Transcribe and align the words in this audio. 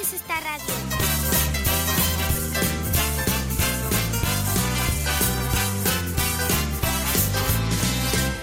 mereces 0.00 0.14
esta 0.14 0.40
radio. 0.40 0.74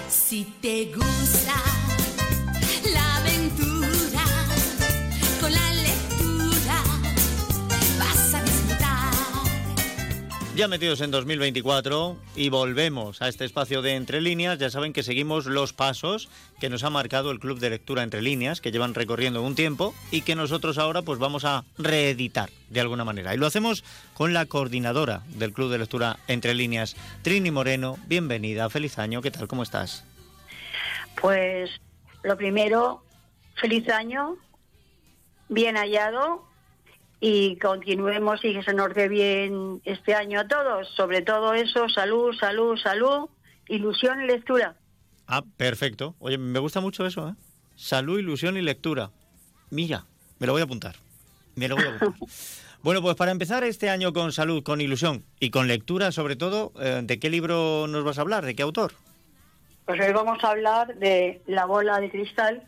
Si 0.08 0.44
te 0.60 0.92
gusta 0.94 1.87
Ya 10.58 10.66
metidos 10.66 11.00
en 11.02 11.12
2024 11.12 12.16
y 12.34 12.48
volvemos 12.48 13.22
a 13.22 13.28
este 13.28 13.44
espacio 13.44 13.80
de 13.80 13.94
Entre 13.94 14.20
Líneas, 14.20 14.58
ya 14.58 14.70
saben 14.70 14.92
que 14.92 15.04
seguimos 15.04 15.46
los 15.46 15.72
pasos 15.72 16.28
que 16.58 16.68
nos 16.68 16.82
ha 16.82 16.90
marcado 16.90 17.30
el 17.30 17.38
Club 17.38 17.60
de 17.60 17.70
Lectura 17.70 18.02
Entre 18.02 18.22
Líneas, 18.22 18.60
que 18.60 18.72
llevan 18.72 18.94
recorriendo 18.94 19.40
un 19.40 19.54
tiempo 19.54 19.94
y 20.10 20.22
que 20.22 20.34
nosotros 20.34 20.78
ahora 20.78 21.02
pues 21.02 21.20
vamos 21.20 21.44
a 21.44 21.62
reeditar 21.78 22.50
de 22.70 22.80
alguna 22.80 23.04
manera. 23.04 23.32
Y 23.32 23.38
lo 23.38 23.46
hacemos 23.46 23.84
con 24.14 24.34
la 24.34 24.46
coordinadora 24.46 25.22
del 25.28 25.52
Club 25.52 25.70
de 25.70 25.78
Lectura 25.78 26.18
Entre 26.26 26.54
Líneas, 26.54 26.96
Trini 27.22 27.52
Moreno. 27.52 27.96
Bienvenida, 28.08 28.68
feliz 28.68 28.98
año, 28.98 29.22
¿qué 29.22 29.30
tal? 29.30 29.46
¿Cómo 29.46 29.62
estás? 29.62 30.04
Pues 31.20 31.70
lo 32.24 32.36
primero, 32.36 33.04
feliz 33.54 33.88
año, 33.90 34.36
bien 35.48 35.76
hallado 35.76 36.47
y 37.20 37.56
continuemos 37.56 38.44
y 38.44 38.54
que 38.54 38.62
se 38.62 38.74
nos 38.74 38.94
dé 38.94 39.08
bien 39.08 39.80
este 39.84 40.14
año 40.14 40.40
a 40.40 40.48
todos. 40.48 40.88
Sobre 40.94 41.22
todo 41.22 41.54
eso, 41.54 41.88
salud, 41.88 42.34
salud, 42.38 42.76
salud, 42.76 43.28
ilusión 43.68 44.22
y 44.22 44.26
lectura. 44.26 44.76
Ah, 45.26 45.42
perfecto. 45.56 46.14
Oye, 46.18 46.38
me 46.38 46.58
gusta 46.58 46.80
mucho 46.80 47.06
eso, 47.06 47.28
¿eh? 47.28 47.34
Salud, 47.76 48.18
ilusión 48.18 48.56
y 48.56 48.62
lectura. 48.62 49.10
Mira, 49.70 50.06
me 50.38 50.46
lo 50.46 50.52
voy 50.52 50.62
a 50.62 50.64
apuntar. 50.64 50.96
Me 51.54 51.68
lo 51.68 51.76
voy 51.76 51.84
a 51.84 51.96
apuntar. 51.96 52.28
Bueno, 52.80 53.02
pues 53.02 53.16
para 53.16 53.32
empezar 53.32 53.64
este 53.64 53.90
año 53.90 54.12
con 54.12 54.30
salud, 54.30 54.62
con 54.62 54.80
ilusión 54.80 55.24
y 55.40 55.50
con 55.50 55.66
lectura, 55.66 56.12
sobre 56.12 56.36
todo, 56.36 56.72
eh, 56.80 57.00
¿de 57.02 57.18
qué 57.18 57.28
libro 57.28 57.88
nos 57.88 58.04
vas 58.04 58.18
a 58.18 58.20
hablar? 58.20 58.46
¿De 58.46 58.54
qué 58.54 58.62
autor? 58.62 58.92
Pues 59.84 60.00
hoy 60.00 60.12
vamos 60.12 60.38
a 60.44 60.50
hablar 60.50 60.94
de 60.94 61.42
La 61.48 61.64
bola 61.64 61.98
de 61.98 62.08
cristal, 62.08 62.62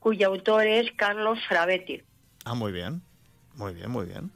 cuyo 0.00 0.26
autor 0.26 0.66
es 0.66 0.90
Carlos 0.96 1.38
Frabetti. 1.48 2.02
Ah, 2.44 2.54
muy 2.54 2.72
bien. 2.72 3.02
Muy 3.56 3.74
bien, 3.74 3.90
muy 3.90 4.06
bien. 4.06 4.30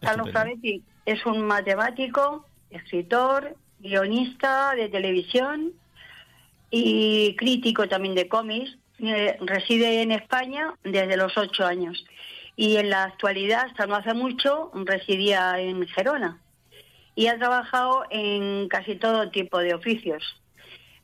Carlos. 0.00 0.30
Frabetti 0.30 0.82
es 1.06 1.24
un 1.26 1.46
matemático, 1.46 2.46
escritor, 2.70 3.56
guionista 3.78 4.74
de 4.74 4.88
televisión 4.88 5.72
y 6.70 7.36
crítico 7.36 7.88
también 7.88 8.14
de 8.14 8.28
cómics. 8.28 8.76
Eh, 8.98 9.36
reside 9.40 10.02
en 10.02 10.12
España 10.12 10.74
desde 10.84 11.16
los 11.16 11.36
ocho 11.36 11.66
años 11.66 12.04
y 12.56 12.76
en 12.76 12.90
la 12.90 13.04
actualidad, 13.04 13.66
hasta 13.66 13.86
no 13.86 13.96
hace 13.96 14.14
mucho, 14.14 14.70
residía 14.74 15.58
en 15.58 15.86
Gerona 15.88 16.40
y 17.16 17.26
ha 17.26 17.38
trabajado 17.38 18.04
en 18.10 18.68
casi 18.68 18.96
todo 18.96 19.30
tipo 19.30 19.58
de 19.58 19.74
oficios, 19.74 20.40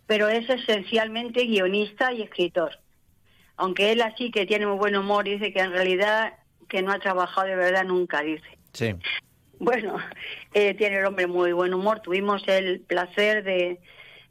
pero 0.06 0.28
es 0.28 0.48
esencialmente 0.48 1.44
guionista 1.44 2.12
y 2.12 2.22
escritor. 2.22 2.78
Aunque 3.56 3.92
él 3.92 4.02
así 4.02 4.30
que 4.30 4.46
tiene 4.46 4.66
muy 4.66 4.78
buen 4.78 4.96
humor, 4.96 5.24
dice 5.24 5.52
que 5.52 5.60
en 5.60 5.72
realidad 5.72 6.34
que 6.70 6.80
no 6.80 6.92
ha 6.92 6.98
trabajado 6.98 7.48
de 7.48 7.56
verdad 7.56 7.84
nunca, 7.84 8.22
dice. 8.22 8.58
Sí. 8.72 8.94
Bueno, 9.58 9.96
eh, 10.54 10.72
tiene 10.74 10.98
el 10.98 11.04
hombre 11.04 11.26
muy 11.26 11.52
buen 11.52 11.74
humor. 11.74 12.00
Tuvimos 12.00 12.42
el 12.48 12.80
placer 12.80 13.44
de, 13.44 13.78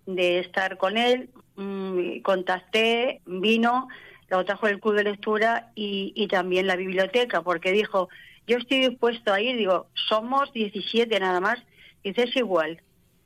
de 0.07 0.39
estar 0.39 0.77
con 0.77 0.97
él. 0.97 1.29
mm, 1.55 2.21
contacté, 2.21 3.21
vino, 3.25 3.89
lo 4.29 4.43
trajo 4.45 4.67
el 4.67 4.79
club 4.79 4.95
de 4.95 5.03
lectura 5.03 5.71
y, 5.75 6.13
y 6.15 6.27
también 6.27 6.65
la 6.65 6.75
biblioteca, 6.77 7.41
porque 7.41 7.71
dijo, 7.71 8.09
yo 8.47 8.57
estoy 8.57 8.87
dispuesto 8.87 9.31
a 9.31 9.41
ir. 9.41 9.57
Digo, 9.57 9.87
somos 9.93 10.51
17 10.53 11.19
nada 11.19 11.39
más. 11.39 11.59
Dice, 12.03 12.23
es 12.23 12.35
igual. 12.35 12.81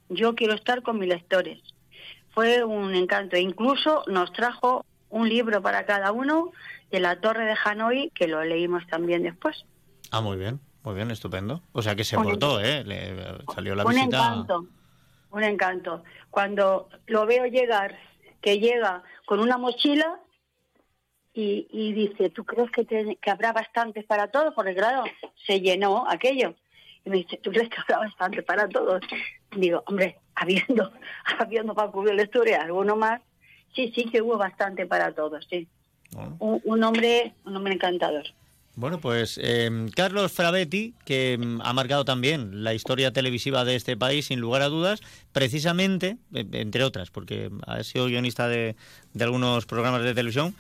Yo 0.10 0.36
quiero 0.36 0.56
estar 0.56 0.82
con 0.82 1.00
mis 1.00 1.08
lectores. 1.08 1.60
Fue 2.34 2.64
un 2.64 2.94
encanto. 2.96 3.38
Incluso 3.38 4.04
nos 4.08 4.34
trajo 4.34 4.86
un 5.10 5.30
libro 5.30 5.62
para 5.62 5.86
cada 5.86 6.12
uno 6.12 6.52
de 6.94 7.00
la 7.00 7.20
Torre 7.20 7.46
de 7.46 7.56
Hanoi, 7.66 8.12
que 8.14 8.28
lo 8.28 8.44
leímos 8.44 8.86
también 8.86 9.24
después. 9.24 9.66
Ah, 10.12 10.22
muy 10.22 10.38
bien. 10.38 10.60
Muy 10.84 10.94
bien, 10.94 11.10
estupendo. 11.10 11.64
O 11.72 11.82
sea 11.82 11.96
que 11.96 12.04
se 12.04 12.16
Un- 12.18 12.24
portó, 12.24 12.60
¿eh? 12.62 12.84
Le- 12.84 13.16
salió 13.56 13.74
la 13.74 13.84
un 13.84 13.94
visita. 13.96 14.18
encanto, 14.18 14.68
un 15.32 15.44
encanto. 15.44 16.04
Cuando 16.30 16.88
lo 17.08 17.26
veo 17.26 17.48
llegar, 17.48 17.98
que 18.42 18.60
llega 18.60 19.02
con 19.26 19.40
una 19.40 19.58
mochila 19.58 20.20
y, 21.34 21.68
y 21.72 21.94
dice, 21.94 22.30
¿tú 22.30 22.46
crees 22.46 22.70
que, 22.70 22.86
te- 22.86 23.16
que 23.20 23.32
habrá 23.32 23.54
bastantes 23.54 24.06
para 24.06 24.28
todos? 24.28 24.54
Porque 24.54 24.76
claro, 24.76 25.04
se 25.48 25.62
llenó 25.62 26.06
aquello. 26.08 26.54
Y 27.06 27.10
me 27.10 27.18
dice, 27.18 27.38
¿tú 27.38 27.50
crees 27.50 27.70
que 27.70 27.82
habrá 27.82 27.98
bastante 28.06 28.44
para 28.44 28.68
todos? 28.70 29.02
Digo, 29.56 29.84
hombre, 29.88 30.20
habiendo, 30.36 30.92
habiendo 31.40 31.74
para 31.74 31.92
cubrir 31.92 32.14
la 32.14 32.24
historia 32.24 32.62
alguno 32.62 32.96
más, 32.96 33.20
sí, 33.74 33.92
sí 33.96 34.06
que 34.12 34.22
hubo 34.22 34.38
bastante 34.38 34.86
para 34.86 35.12
todos, 35.16 35.48
sí. 35.50 35.68
Bueno. 36.12 36.36
Un, 36.40 36.62
un 36.64 36.84
hombre, 36.84 37.34
un 37.46 37.56
hombre 37.56 37.74
encantador. 37.74 38.26
Bueno, 38.76 39.00
pues 39.00 39.40
eh, 39.42 39.70
Carlos 39.96 40.32
Frabetti, 40.32 40.96
que 41.06 41.38
mm, 41.38 41.62
ha 41.64 41.74
marcado 41.74 42.06
también 42.06 42.64
la 42.64 42.74
historia 42.74 43.14
televisiva 43.14 43.66
de 43.66 43.76
este 43.76 43.96
país, 43.96 44.26
sin 44.26 44.40
lugar 44.40 44.64
a 44.64 44.70
dudas, 44.70 45.02
precisamente, 45.32 46.18
eh, 46.34 46.46
entre 46.54 46.84
otras, 46.84 47.12
porque 47.12 47.52
ha 47.68 47.84
sido 47.84 48.08
guionista 48.08 48.48
de, 48.48 48.76
de 49.14 49.24
algunos 49.24 49.68
programas 49.68 50.02
de 50.02 50.16
televisión, 50.16 50.56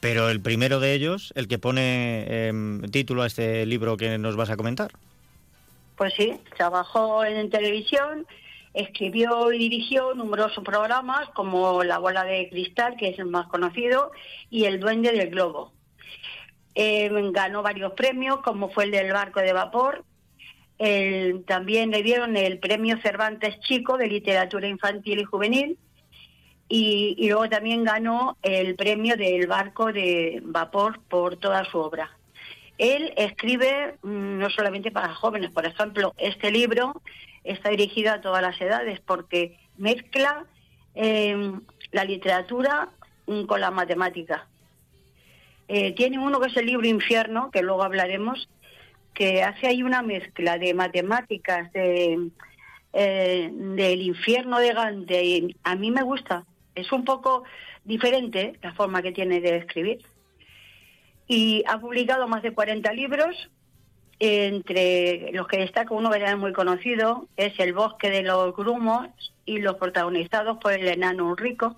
pero 0.00 0.28
el 0.28 0.42
primero 0.42 0.78
de 0.78 0.92
ellos, 0.92 1.32
el 1.36 1.48
que 1.48 1.58
pone 1.58 2.24
eh, 2.28 2.52
título 2.90 3.22
a 3.22 3.26
este 3.26 3.64
libro 3.64 3.96
que 3.96 4.18
nos 4.18 4.36
vas 4.36 4.50
a 4.50 4.56
comentar. 4.56 4.92
Pues 5.96 6.12
sí, 6.16 6.38
trabajó 6.56 7.24
en 7.24 7.48
televisión, 7.48 8.26
escribió 8.78 9.52
y 9.52 9.58
dirigió 9.58 10.14
numerosos 10.14 10.62
programas 10.64 11.28
como 11.30 11.82
La 11.82 11.98
Bola 11.98 12.24
de 12.24 12.48
Cristal, 12.48 12.96
que 12.96 13.08
es 13.08 13.18
el 13.18 13.26
más 13.26 13.48
conocido, 13.48 14.12
y 14.50 14.64
El 14.64 14.80
Duende 14.80 15.12
del 15.12 15.30
Globo. 15.30 15.72
Eh, 16.74 17.10
ganó 17.32 17.62
varios 17.62 17.92
premios, 17.92 18.38
como 18.38 18.70
fue 18.70 18.84
el 18.84 18.92
del 18.92 19.12
barco 19.12 19.40
de 19.40 19.52
vapor. 19.52 20.04
También 21.46 21.90
le 21.90 22.04
dieron 22.04 22.36
el 22.36 22.60
premio 22.60 22.96
Cervantes 23.02 23.58
Chico 23.60 23.98
de 23.98 24.06
literatura 24.06 24.68
infantil 24.68 25.18
y 25.18 25.24
juvenil. 25.24 25.78
Y, 26.68 27.16
y 27.18 27.28
luego 27.28 27.48
también 27.48 27.82
ganó 27.82 28.36
el 28.42 28.76
premio 28.76 29.16
del 29.16 29.46
barco 29.46 29.92
de 29.92 30.40
vapor 30.44 31.00
por 31.08 31.36
toda 31.36 31.64
su 31.64 31.78
obra. 31.78 32.18
Él 32.78 33.12
escribe 33.16 33.96
mm, 34.02 34.38
no 34.38 34.50
solamente 34.50 34.92
para 34.92 35.14
jóvenes, 35.14 35.50
por 35.50 35.66
ejemplo, 35.66 36.14
este 36.16 36.52
libro 36.52 37.02
está 37.50 37.70
dirigido 37.70 38.12
a 38.12 38.20
todas 38.20 38.42
las 38.42 38.60
edades 38.60 39.00
porque 39.00 39.58
mezcla 39.76 40.46
eh, 40.94 41.52
la 41.92 42.04
literatura 42.04 42.90
mm, 43.26 43.44
con 43.44 43.60
la 43.60 43.70
matemática. 43.70 44.46
Eh, 45.68 45.92
tiene 45.92 46.18
uno 46.18 46.40
que 46.40 46.48
es 46.48 46.56
el 46.56 46.66
libro 46.66 46.86
Infierno, 46.86 47.50
que 47.50 47.62
luego 47.62 47.82
hablaremos, 47.82 48.48
que 49.14 49.42
hace 49.42 49.66
ahí 49.66 49.82
una 49.82 50.02
mezcla 50.02 50.58
de 50.58 50.72
matemáticas, 50.74 51.70
de, 51.72 52.30
eh, 52.92 53.50
del 53.52 54.02
infierno 54.02 54.58
de 54.58 54.72
Gante. 54.72 55.54
A 55.64 55.76
mí 55.76 55.90
me 55.90 56.02
gusta. 56.02 56.46
Es 56.74 56.90
un 56.92 57.04
poco 57.04 57.44
diferente 57.84 58.58
la 58.62 58.72
forma 58.74 59.02
que 59.02 59.12
tiene 59.12 59.40
de 59.40 59.56
escribir 59.56 60.04
y 61.28 61.62
ha 61.68 61.78
publicado 61.78 62.26
más 62.26 62.42
de 62.42 62.52
40 62.52 62.90
libros, 62.94 63.50
entre 64.20 65.30
los 65.32 65.46
que 65.46 65.58
destaca 65.58 65.94
uno 65.94 66.10
que 66.10 66.18
ya 66.20 66.30
es 66.30 66.38
muy 66.38 66.52
conocido, 66.52 67.26
es 67.36 67.58
El 67.58 67.72
bosque 67.72 68.10
de 68.10 68.22
los 68.22 68.54
grumos 68.56 69.08
y 69.44 69.58
los 69.58 69.76
protagonizados 69.76 70.58
por 70.58 70.72
el 70.72 70.88
enano 70.88 71.34
rico. 71.36 71.76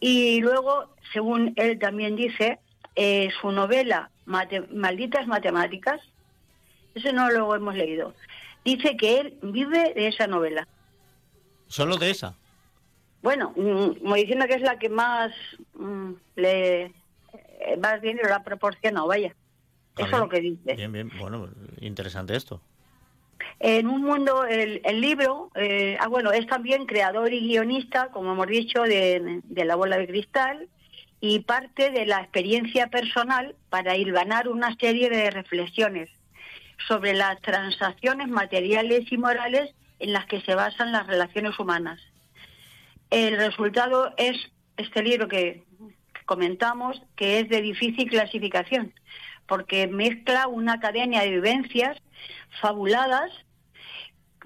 Y 0.00 0.40
luego, 0.40 0.94
según 1.12 1.52
él 1.56 1.78
también 1.78 2.16
dice, 2.16 2.58
eh, 2.96 3.28
su 3.40 3.50
novela 3.52 4.10
Mate- 4.26 4.66
Malditas 4.72 5.26
Matemáticas, 5.26 6.00
ese 6.94 7.12
no 7.12 7.30
lo 7.30 7.54
hemos 7.54 7.74
leído, 7.74 8.14
dice 8.64 8.96
que 8.96 9.20
él 9.20 9.38
vive 9.42 9.92
de 9.94 10.08
esa 10.08 10.26
novela. 10.26 10.66
Solo 11.68 11.96
de 11.96 12.10
esa. 12.10 12.34
Bueno, 13.22 13.52
mm, 13.56 14.00
como 14.00 14.14
diciendo 14.14 14.46
que 14.46 14.54
es 14.54 14.60
la 14.62 14.78
que 14.78 14.88
más 14.90 15.32
mm, 15.74 16.12
le 16.36 16.82
eh, 16.82 16.92
más 17.80 18.00
dinero 18.02 18.28
la 18.28 18.36
ha 18.36 18.42
proporcionado, 18.44 19.06
vaya. 19.06 19.34
Eso 19.96 20.06
es 20.06 20.18
lo 20.18 20.28
que 20.28 20.40
dice. 20.40 20.74
Bien, 20.74 20.92
bien. 20.92 21.10
Bueno, 21.18 21.48
interesante 21.80 22.36
esto. 22.36 22.60
En 23.60 23.86
un 23.88 24.02
mundo, 24.02 24.44
el, 24.44 24.80
el 24.84 25.00
libro, 25.00 25.50
eh, 25.54 25.96
ah, 26.00 26.08
bueno, 26.08 26.32
es 26.32 26.46
también 26.46 26.86
creador 26.86 27.32
y 27.32 27.40
guionista, 27.40 28.08
como 28.10 28.32
hemos 28.32 28.46
dicho, 28.46 28.82
de, 28.82 29.40
de 29.44 29.64
La 29.64 29.76
Bola 29.76 29.96
de 29.96 30.06
Cristal 30.06 30.68
y 31.20 31.40
parte 31.40 31.90
de 31.90 32.06
la 32.06 32.20
experiencia 32.20 32.88
personal 32.88 33.54
para 33.70 33.96
hilvanar 33.96 34.48
una 34.48 34.74
serie 34.76 35.08
de 35.08 35.30
reflexiones 35.30 36.10
sobre 36.88 37.14
las 37.14 37.40
transacciones 37.40 38.28
materiales 38.28 39.10
y 39.10 39.16
morales 39.16 39.74
en 40.00 40.12
las 40.12 40.26
que 40.26 40.40
se 40.42 40.54
basan 40.54 40.92
las 40.92 41.06
relaciones 41.06 41.58
humanas. 41.58 42.00
El 43.10 43.36
resultado 43.36 44.12
es 44.16 44.36
este 44.76 45.02
libro 45.02 45.28
que 45.28 45.64
comentamos, 46.26 47.00
que 47.16 47.40
es 47.40 47.48
de 47.48 47.62
difícil 47.62 48.08
clasificación, 48.08 48.92
porque 49.46 49.86
mezcla 49.86 50.46
una 50.48 50.80
cadena 50.80 51.22
de 51.22 51.30
vivencias 51.30 51.98
fabuladas, 52.60 53.30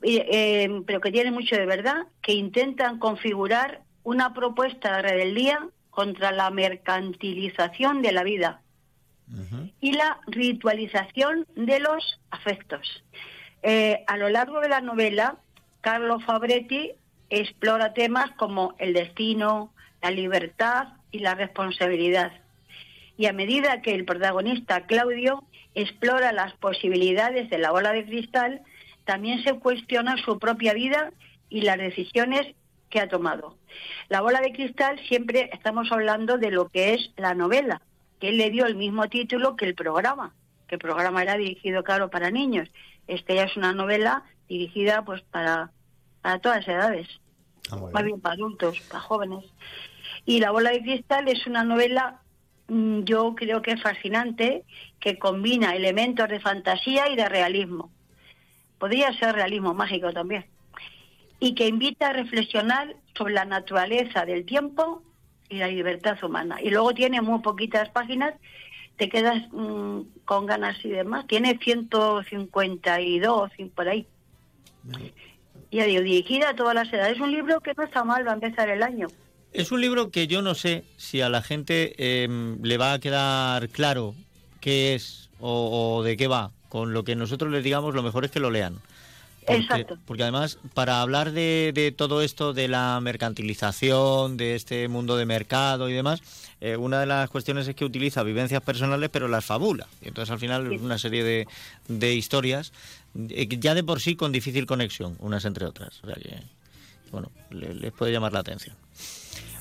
eh, 0.02 0.82
pero 0.86 1.00
que 1.00 1.10
tienen 1.10 1.34
mucho 1.34 1.56
de 1.56 1.66
verdad, 1.66 2.06
que 2.22 2.32
intentan 2.32 2.98
configurar 2.98 3.82
una 4.04 4.32
propuesta 4.32 4.96
de 4.96 5.02
rebeldía 5.02 5.68
contra 5.90 6.32
la 6.32 6.50
mercantilización 6.50 8.02
de 8.02 8.12
la 8.12 8.22
vida 8.22 8.62
y 9.80 9.92
la 9.92 10.20
ritualización 10.26 11.46
de 11.54 11.80
los 11.80 12.20
afectos. 12.30 13.04
Eh, 13.62 14.04
a 14.06 14.16
lo 14.16 14.28
largo 14.30 14.60
de 14.60 14.68
la 14.68 14.80
novela, 14.80 15.36
Carlo 15.80 16.20
Fabretti 16.20 16.92
explora 17.28 17.92
temas 17.92 18.30
como 18.32 18.74
el 18.78 18.94
destino, 18.94 19.72
la 20.00 20.10
libertad 20.10 20.88
y 21.10 21.18
la 21.18 21.34
responsabilidad. 21.34 22.32
Y 23.18 23.26
a 23.26 23.32
medida 23.34 23.82
que 23.82 23.94
el 23.94 24.06
protagonista, 24.06 24.86
Claudio, 24.86 25.44
explora 25.74 26.32
las 26.32 26.54
posibilidades 26.54 27.50
de 27.50 27.58
la 27.58 27.70
bola 27.72 27.92
de 27.92 28.06
cristal, 28.06 28.62
también 29.04 29.42
se 29.44 29.54
cuestiona 29.58 30.16
su 30.24 30.38
propia 30.38 30.72
vida 30.72 31.12
y 31.50 31.62
las 31.62 31.76
decisiones 31.78 32.54
que 32.88 33.00
ha 33.00 33.08
tomado. 33.08 33.58
La 34.08 34.20
bola 34.22 34.40
de 34.40 34.52
cristal 34.52 34.98
siempre 35.08 35.50
estamos 35.52 35.90
hablando 35.92 36.38
de 36.38 36.50
lo 36.50 36.68
que 36.68 36.94
es 36.94 37.10
la 37.16 37.34
novela, 37.34 37.82
que 38.20 38.30
él 38.30 38.38
le 38.38 38.50
dio 38.50 38.64
el 38.66 38.76
mismo 38.76 39.08
título 39.08 39.56
que 39.56 39.66
el 39.66 39.74
programa, 39.74 40.34
que 40.66 40.76
el 40.76 40.80
programa 40.80 41.22
era 41.22 41.36
dirigido, 41.36 41.82
claro, 41.84 42.08
para 42.10 42.30
niños. 42.30 42.68
Este 43.06 43.34
ya 43.34 43.44
es 43.44 43.56
una 43.56 43.72
novela 43.72 44.22
dirigida 44.48 45.02
pues 45.04 45.22
para, 45.22 45.70
para 46.22 46.38
todas 46.38 46.58
las 46.66 46.68
edades, 46.68 47.08
Ah, 47.70 47.76
más 47.76 47.92
bien. 47.92 48.06
bien 48.06 48.20
para 48.20 48.34
adultos, 48.34 48.80
para 48.88 49.00
jóvenes. 49.00 49.44
Y 50.24 50.40
La 50.40 50.50
bola 50.52 50.70
de 50.70 50.80
cristal 50.80 51.28
es 51.28 51.46
una 51.46 51.64
novela, 51.64 52.22
yo 52.68 53.34
creo 53.34 53.62
que 53.62 53.72
es 53.72 53.82
fascinante, 53.82 54.64
que 55.00 55.18
combina 55.18 55.74
elementos 55.74 56.28
de 56.28 56.40
fantasía 56.40 57.08
y 57.08 57.16
de 57.16 57.28
realismo. 57.28 57.90
Podría 58.78 59.12
ser 59.18 59.34
realismo 59.34 59.74
mágico 59.74 60.12
también. 60.12 60.44
Y 61.40 61.54
que 61.54 61.66
invita 61.66 62.10
a 62.10 62.12
reflexionar 62.12 62.94
sobre 63.16 63.34
la 63.34 63.44
naturaleza 63.44 64.26
del 64.26 64.44
tiempo 64.44 65.02
y 65.48 65.58
la 65.58 65.68
libertad 65.68 66.22
humana. 66.22 66.60
Y 66.62 66.70
luego 66.70 66.92
tiene 66.92 67.22
muy 67.22 67.40
poquitas 67.40 67.88
páginas, 67.90 68.34
te 68.96 69.08
quedas 69.08 69.48
mm, 69.52 70.00
con 70.24 70.46
ganas 70.46 70.84
y 70.84 70.90
demás. 70.90 71.26
Tiene 71.26 71.58
152 71.58 73.50
y 73.56 73.64
por 73.66 73.88
ahí. 73.88 74.06
Ya 75.70 75.84
digo, 75.84 76.02
dirigida 76.02 76.50
a 76.50 76.56
todas 76.56 76.74
las 76.74 76.92
edades. 76.92 77.16
Es 77.16 77.20
un 77.20 77.30
libro 77.30 77.60
que 77.60 77.72
no 77.74 77.84
está 77.84 78.04
mal, 78.04 78.26
va 78.26 78.32
a 78.32 78.34
empezar 78.34 78.68
el 78.68 78.82
año. 78.82 79.08
Es 79.58 79.72
un 79.72 79.80
libro 79.80 80.10
que 80.10 80.26
yo 80.28 80.40
no 80.40 80.54
sé 80.54 80.84
si 80.96 81.20
a 81.20 81.28
la 81.28 81.42
gente 81.42 81.94
eh, 81.98 82.28
le 82.62 82.76
va 82.78 82.92
a 82.92 82.98
quedar 83.00 83.68
claro 83.70 84.14
qué 84.60 84.94
es 84.94 85.28
o, 85.40 85.96
o 85.98 86.02
de 86.04 86.16
qué 86.16 86.28
va. 86.28 86.52
Con 86.68 86.92
lo 86.92 87.02
que 87.02 87.16
nosotros 87.16 87.50
les 87.50 87.64
digamos, 87.64 87.94
lo 87.94 88.02
mejor 88.02 88.24
es 88.24 88.30
que 88.30 88.40
lo 88.40 88.50
lean. 88.50 88.78
Porque, 89.46 89.62
Exacto. 89.62 89.98
porque 90.04 90.22
además, 90.24 90.58
para 90.74 91.00
hablar 91.00 91.32
de, 91.32 91.72
de 91.74 91.90
todo 91.90 92.20
esto, 92.22 92.52
de 92.52 92.68
la 92.68 93.00
mercantilización, 93.00 94.36
de 94.36 94.54
este 94.54 94.86
mundo 94.88 95.16
de 95.16 95.24
mercado 95.24 95.88
y 95.88 95.92
demás, 95.94 96.20
eh, 96.60 96.76
una 96.76 97.00
de 97.00 97.06
las 97.06 97.30
cuestiones 97.30 97.66
es 97.66 97.74
que 97.74 97.84
utiliza 97.86 98.22
vivencias 98.22 98.60
personales, 98.62 99.08
pero 99.10 99.26
las 99.26 99.44
fabula. 99.46 99.86
Y 100.02 100.08
entonces, 100.08 100.30
al 100.30 100.38
final, 100.38 100.70
es 100.72 100.80
una 100.82 100.98
serie 100.98 101.24
de, 101.24 101.48
de 101.88 102.14
historias, 102.14 102.72
eh, 103.30 103.48
ya 103.58 103.74
de 103.74 103.82
por 103.82 104.00
sí 104.00 104.14
con 104.16 104.30
difícil 104.32 104.66
conexión, 104.66 105.16
unas 105.18 105.44
entre 105.46 105.64
otras. 105.64 105.98
O 106.04 106.06
sea 106.06 106.16
que, 106.16 106.36
bueno, 107.10 107.30
le- 107.50 107.74
les 107.74 107.92
puede 107.92 108.12
llamar 108.12 108.34
la 108.34 108.40
atención. 108.40 108.76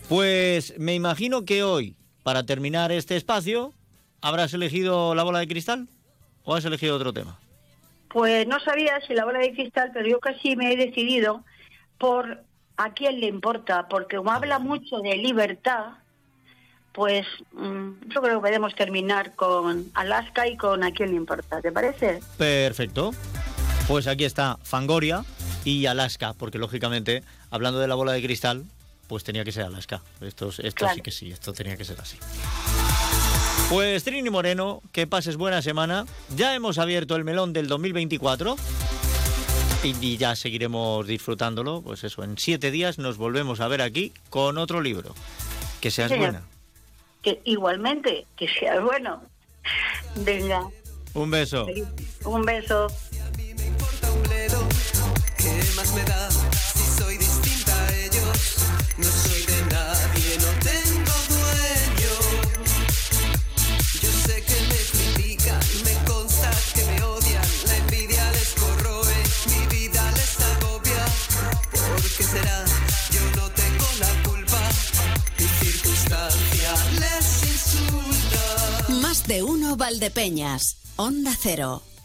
Pues 0.10 0.74
me 0.80 0.96
imagino 0.96 1.44
que 1.44 1.64
hoy, 1.64 1.98
para 2.24 2.46
terminar 2.46 2.94
este 2.94 3.18
espacio, 3.18 3.74
habrás 4.22 4.54
elegido 4.54 5.14
la 5.16 5.24
bola 5.24 5.40
de 5.40 5.48
cristal 5.48 5.90
o 6.46 6.56
has 6.56 6.64
elegido 6.64 6.96
otro 6.96 7.12
tema. 7.12 7.38
Pues 8.10 8.48
no 8.48 8.58
sabía 8.62 9.02
si 9.06 9.14
la 9.14 9.26
bola 9.26 9.40
de 9.40 9.54
cristal, 9.54 9.92
pero 9.94 10.08
yo 10.08 10.20
casi 10.22 10.56
me 10.56 10.72
he 10.72 10.78
decidido 10.78 11.44
por 11.98 12.42
a 12.78 12.94
quién 12.94 13.20
le 13.20 13.28
importa, 13.28 13.88
porque 13.90 14.16
como 14.16 14.32
habla 14.32 14.60
mucho 14.60 15.00
de 15.00 15.18
libertad, 15.18 15.96
pues 16.94 17.28
mm, 17.52 18.08
yo 18.08 18.22
creo 18.22 18.36
que 18.36 18.48
podemos 18.48 18.76
terminar 18.76 19.36
con 19.36 19.92
Alaska 19.94 20.48
y 20.48 20.56
con 20.56 20.86
a 20.86 20.92
quién 20.92 21.10
le 21.10 21.18
importa, 21.18 21.62
¿te 21.62 21.72
parece? 21.72 22.22
Perfecto. 22.38 23.12
Pues 23.90 24.08
aquí 24.08 24.24
está 24.24 24.58
Fangoria 24.64 25.26
y 25.66 25.86
Alaska, 25.86 26.34
porque 26.34 26.60
lógicamente, 26.60 27.24
hablando 27.52 27.80
de 27.80 27.88
la 27.88 27.96
bola 27.96 28.14
de 28.14 28.22
cristal, 28.22 28.64
pues 29.08 29.24
tenía 29.24 29.44
que 29.44 29.52
ser 29.52 29.64
Alaska. 29.64 30.02
Esto, 30.22 30.50
esto 30.50 30.72
Claro. 30.76 30.96
sí 30.96 31.02
que 31.02 31.12
sí, 31.12 31.32
esto 31.32 31.54
tenía 31.54 31.76
que 31.78 31.86
ser 31.86 32.00
así. 32.00 32.18
Pues 33.70 34.04
Trini 34.04 34.30
Moreno, 34.30 34.82
que 34.92 35.08
pases 35.08 35.36
buena 35.38 35.62
semana. 35.62 36.06
Ya 36.36 36.56
hemos 36.56 36.78
abierto 36.78 37.16
el 37.16 37.24
melón 37.24 37.52
del 37.54 37.68
2024 37.68 38.56
y, 39.84 39.96
y 40.06 40.18
ya 40.18 40.36
seguiremos 40.36 41.06
disfrutándolo. 41.06 41.82
Pues 41.82 42.04
eso, 42.04 42.24
en 42.24 42.38
siete 42.38 42.72
días 42.72 42.98
nos 42.98 43.18
volvemos 43.18 43.60
a 43.60 43.68
ver 43.68 43.82
aquí 43.82 44.14
con 44.30 44.58
otro 44.58 44.82
libro. 44.82 45.14
Que 45.82 45.92
seas 45.92 46.10
señor. 46.10 46.32
buena. 46.32 46.46
Que 47.22 47.42
igualmente, 47.46 48.26
que 48.38 48.48
sea 48.48 48.80
bueno. 48.80 49.22
Venga, 50.16 50.68
Un 51.14 51.30
beso. 51.30 51.68
un 52.24 52.44
beso. 52.46 52.88
Valdepeñas. 79.76 80.78
Onda 80.96 81.34
Cero. 81.38 81.87